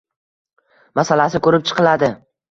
Masalasi 0.99 1.41
ko'rib 1.49 1.67
chiqiladi. 1.73 2.11